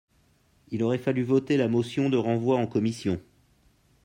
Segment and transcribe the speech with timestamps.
[0.71, 3.21] Il aurait fallu voter la motion de renvoi en commission